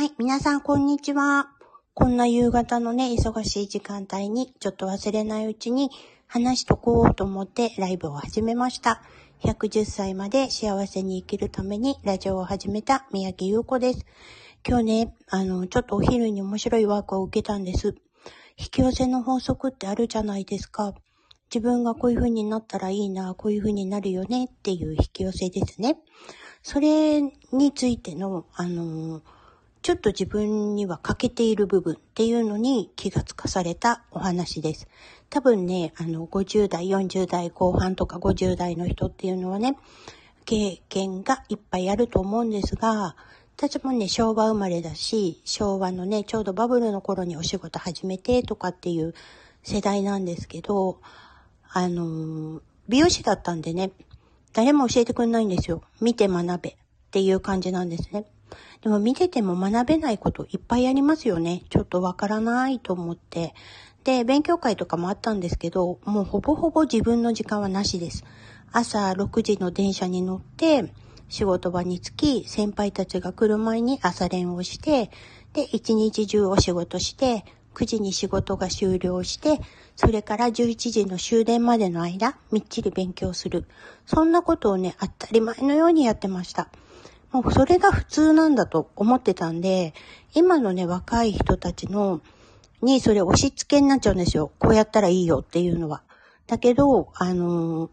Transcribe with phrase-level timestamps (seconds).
[0.00, 1.50] はい、皆さんこんにちは。
[1.92, 5.90] こんな夕方のね、忙しい時間帯に、ちょっと忘れないうちに
[6.26, 9.02] 話しとこうと思ってライブを始めました。
[9.42, 14.06] 110歳まで幸せに生きるためにラジオを始めた三宅優子です。
[14.66, 17.94] 今日ね、あの、ちょっとお昼に面白いワークを受けたんです。
[18.56, 20.94] 引き寄せの法則ってあるじゃないですか。
[21.54, 25.98] 自分がこういう風になったらいいな、こういう風になるよねっていう引き寄せですね。
[26.62, 29.20] それについての、あの
[29.82, 34.86] ちょっと自分には欠けている部分っていうのに気がつかされたお話です。
[35.30, 39.76] 多分ね、あの、50代、40代後半とか50代の人っていうのはね、
[40.44, 43.16] 経験がいっぱいあると思うんですが、
[43.56, 49.14] 私もね、昭和生まれだし、昭和のね、ちょうどバブルの頃にお仕事始めてとかっていう
[49.62, 50.98] 世代なんですけど、
[51.72, 53.92] あの美容師だったんでね、
[54.52, 55.82] 誰も教えてくれないんですよ。
[56.00, 56.74] 見て学べっ
[57.12, 58.24] ていう感じなんですね。
[58.82, 61.62] でも見てても学べないこといっぱいありますよね。
[61.70, 63.54] ちょっとわからないと思って。
[64.04, 68.24] で、勉強会とかもあったんですけど、もうほぼほぼ自分の時間はなしです。
[68.72, 70.92] 朝6時の電車に乗って、
[71.28, 75.10] 仕事場に着き、先輩たちが来る前に朝練をして、
[75.52, 77.44] で、一日中お仕事して、
[77.74, 79.60] 9時に仕事が終了して、
[79.96, 83.66] それから11時の終電までの間、みっちり勉強する。
[84.06, 86.68] そんなことをね、当たり前のようにやってました。
[87.32, 89.94] もうそれが普通なんだと思ってたんで、
[90.34, 92.20] 今のね、若い人たちの、
[92.82, 94.52] にそれ押し付けになっちゃうんですよ。
[94.58, 96.02] こうやったらいいよっていうのは。
[96.46, 97.90] だけど、あの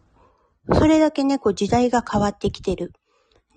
[0.69, 2.93] ー、それだけね、こう時代が変わってきてる。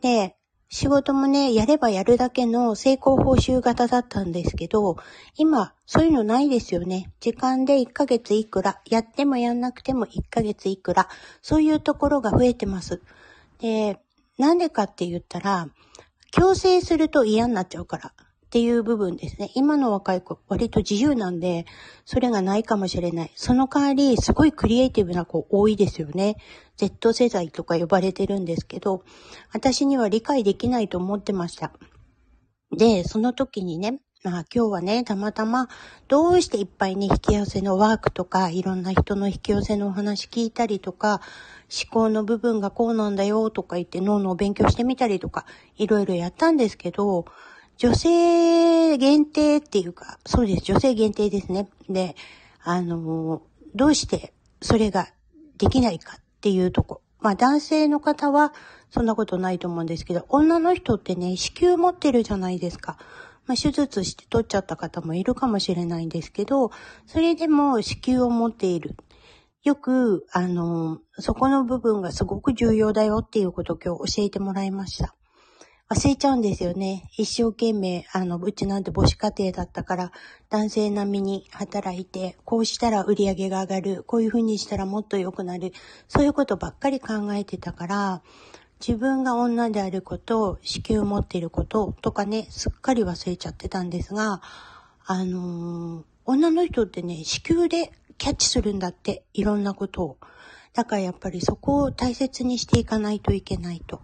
[0.02, 0.36] で、
[0.72, 4.96] 仕事もね、やればやるだけの成功報酬型だったんですけど、
[5.36, 7.10] 今、そういうのないですよね。
[7.18, 11.08] 時間で1ヶ月いくら、やってもやんなくても1ヶ月いくら、
[11.42, 13.02] そういうところが増えてます。
[13.58, 14.00] で、
[14.40, 15.68] なんでかって言ったら、
[16.32, 19.50] 強制すると嫌になっちゃうからっていう部分ですね。
[19.54, 21.66] 今の若い子、割と自由なんで、
[22.06, 23.32] それがないかもしれない。
[23.34, 26.36] その代わり、すごいクリエイティブな子多いですよね。
[26.78, 29.04] Z 世代とか呼ばれてるんですけど、
[29.52, 31.72] 私には理解できないと思ってました。
[32.74, 35.68] で、その時にね、まあ今日はね、たまたま
[36.06, 41.22] どうしていっぱいね、引き寄せのワークとか、いろんな人の引き寄せのお話聞いたりとか、
[41.70, 45.46] 思考の部分がこうなんだよとか言って脳の勉強してみたりとか、
[45.78, 47.24] いろいろやったんですけど、
[47.78, 51.70] 女性限定っていうか、そうです、女性限定ですね。
[51.88, 52.14] で、
[52.62, 53.40] あの、
[53.74, 55.08] どうしてそれが
[55.56, 57.00] できないかっていうとこ。
[57.20, 58.52] まあ男性の方は
[58.90, 62.98] そんなことないと思うんですけど、女の人ってね、子宮持ってるじゃないですか。
[63.46, 66.70] まあ、手術して取っちゃった方もいるかもしれないんですけど、
[67.06, 68.96] それでも子宮を持っている。
[69.62, 75.14] よく、あの、そこの部分がすごく重要だよっていうことを今日教えてもらいました。
[75.92, 77.10] 忘れちゃうんですよね。
[77.18, 80.12] 一生懸命、あの、うちなんて母子家庭だったから、
[80.48, 85.72] 男性並みに働いて、こうしたら売り上げが上がる、こういうふうにしたらもっと良くなる、
[86.06, 88.22] そういうことばっかり考えてたから、
[88.86, 94.40] 自分が女であること、子宮を持っていることとかね、すっかり忘れちゃってたんですが、
[95.04, 100.16] あのー、女の人ってね、子宮でキャッチするんだって、いろんなことを。
[100.72, 104.00] だからやっぱりそこを大切にしていかないといけないと。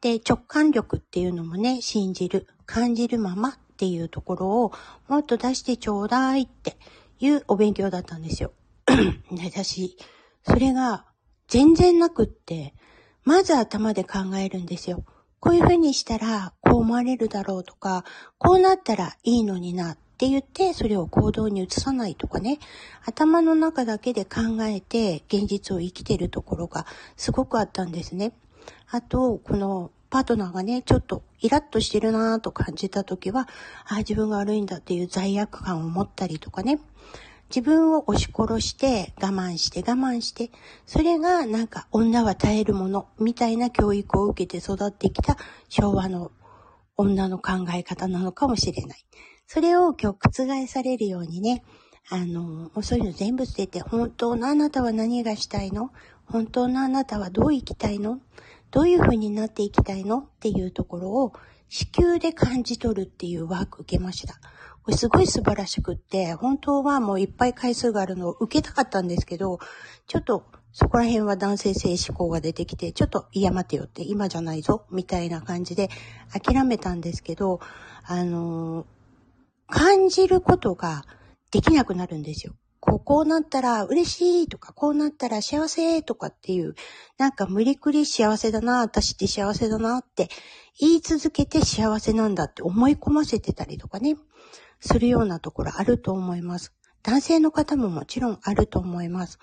[0.00, 4.72] で、直感力っていうのもね、信じる、感じるままっていうところを
[5.08, 6.76] もっと出してちょうだいって
[7.20, 8.52] いうお勉強だったんですよ。
[9.44, 9.96] 私、
[10.42, 11.04] それが
[11.48, 12.74] 全然なくって、
[13.26, 15.04] まず頭で考えるんですよ。
[15.40, 18.04] こういうふうにしたらこう思われるだろうとか、
[18.38, 22.60] こうなったらいいのになって言って、それを行動に移さないとかね、
[23.04, 28.32] 頭の中だけで考えて現実を生きてるところがすごくあったんですね。
[28.88, 33.48] あと、このパートナーがね、ちょっとイラッとしてるなぁと感じた時は、
[33.86, 36.78] ああ、自分が悪いんだっていう罪悪感を持ったりとかね、
[37.48, 40.50] 自分を押し殺して我慢して我慢して、
[40.84, 45.36] それがなんか女は耐えるものみたいな教育を受けて育ってきた
[45.68, 46.32] 昭和の
[46.96, 49.04] 女の考え方なのかもしれない。
[49.46, 51.62] それを今日覆されるようにね、
[52.08, 55.90] あの、そういうの全部捨てて、本当のあなたは何がしたいの？
[56.24, 58.20] 本当のあなたはどう生きたいの？
[58.70, 60.18] どういう風になっていきたいの？
[60.18, 61.32] っていうところを
[61.68, 64.40] 子宮で感じ取るっていうワーク受けました。
[64.86, 69.58] これすごい素晴らしくって、本当はもういっぱい回数があるのを受けたかったんですけど、
[70.06, 75.88] ちょっとそこら辺は男性性思考が出てきて、ちょっと、いや待てよって、今じゃないぞ、みたいな感じで
[76.30, 77.58] 諦めたんですけど、
[78.04, 78.86] あのー、
[79.74, 81.04] 感じることが
[81.50, 82.54] できなくなるんですよ。
[82.78, 86.76] こう、こうなったら嬉しいとか、こうなったら幸せとかっていう、
[87.18, 90.28] なんか無理くり幸せだな、私って幸せだなって
[90.78, 94.14] 言い続けて幸せなんだって思い込ませてたりとかね、
[94.80, 96.72] するようなところあると思います。
[97.02, 99.38] 男性の方ももちろんあると思います。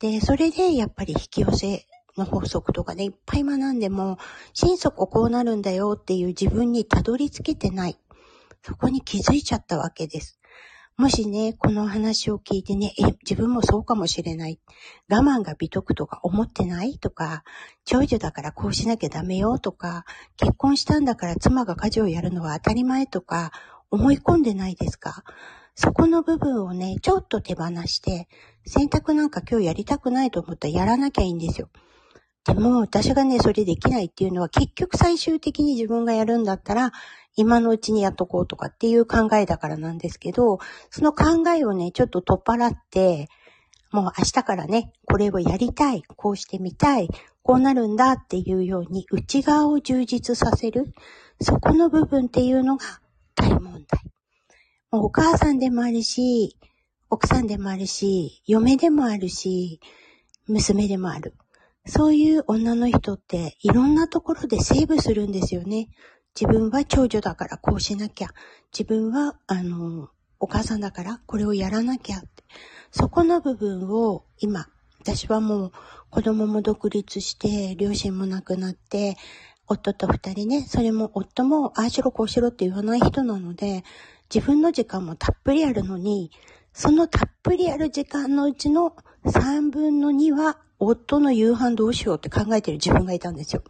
[0.00, 1.86] で、それでやっぱり引き寄せ
[2.16, 4.18] の法則とかでいっぱい学んでも、
[4.52, 7.98] 心底こうなるんだよっていう自分にたどり着けてない。
[8.62, 10.38] そこに気づいちゃったわけです。
[10.96, 14.60] もしね、この話を聞いてね、え、自分もそうかもしれない。
[15.08, 17.42] 我慢が美徳とか思ってないとか、
[17.84, 20.04] 長女だからこうしなきゃダメよとか、
[20.36, 23.50] 結婚したんだから妻が家事をやるのは当たり前とか、
[23.90, 25.24] 思い込んでないですか？
[25.76, 28.28] そこの部分をね、ちょっと手放して、
[28.66, 31.68] 洗濯なんか今日やりたくないと思ったらやらなきゃいいんですよ。
[32.46, 36.92] でも、私がね、それできないっていうのは、結局最終的に自分がやるんだったら、
[37.36, 40.58] 今のうちにやっとこうとかっていう考えだからなんですけど、
[40.90, 43.28] その考えをね、ちょっと取っ払って、
[43.90, 47.08] もう明日からね、これをやりたい、こうしてみたい、
[47.42, 50.94] こうなるんだっていうように、内側を充実させる、
[51.40, 52.84] そこの部分っていうのが
[53.34, 54.00] 大問題。
[54.90, 56.56] もうお母さんでもあるし、
[57.10, 59.80] 奥さんでもあるし、嫁でもあるし、
[60.46, 61.34] 娘でもある。
[61.86, 65.88] そういう女の人っていろんなところでセーブするんですよね。
[66.38, 68.28] 自分は長女だからこうしなきゃ。
[68.72, 70.08] 自分は、あの、
[70.40, 72.28] お母さんだからこれをやらなきゃって。
[72.90, 74.66] そこの部分を今、
[75.00, 75.72] 私はもう
[76.10, 79.16] 子供も独立して、両親も亡くなって、
[79.66, 83.84] 夫と二人ね、それも夫もああしろこうしろって言わない人なので、
[84.34, 86.30] 自分の時間もたっぷりあるのに、
[86.72, 93.62] そのたっぷりある時間のうちの3分の2は夫の夕飯どうしようって考えてる自分がいたんですよ。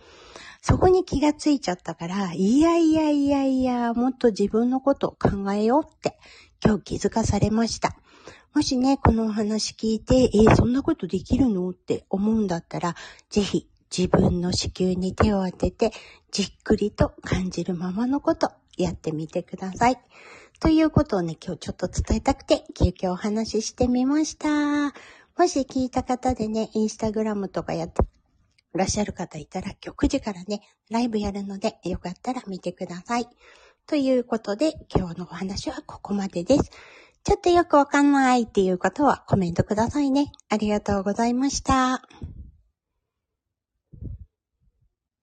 [0.62, 6.18] そこに気がついちゃったから、いやいやいやいや、もっと自分のことを考えようって
[6.64, 7.94] 今日気づかされました。
[8.54, 11.68] もしね、このお話聞いて、えー、そんなことできるの？
[11.70, 12.94] って思うんだったら、
[13.28, 15.92] ぜひ自分の子宮に手を当てて、
[16.32, 19.98] じっくりと感じるままのことやってみてください。
[20.58, 24.48] ということをね、今日ちょっと伝えたくて、急遽お話ししてみました。
[25.36, 28.02] もし聞いた方でね、インスタグラムとかやって
[28.72, 33.28] らっしゃる方いたら、今日9時からね、ライブやるので、よかったら見てください。
[33.86, 36.70] ということで、今日のお話はここまでです。
[37.22, 40.32] ちょっとよくわかんないっていう方はコメントくださいね。
[40.48, 42.02] ありがとうございました。